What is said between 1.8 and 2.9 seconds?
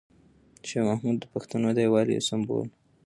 یووالي یو سمبول و.